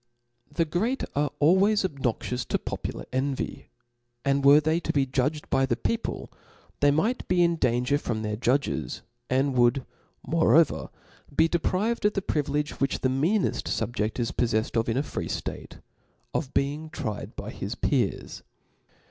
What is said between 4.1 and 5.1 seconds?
and were they to be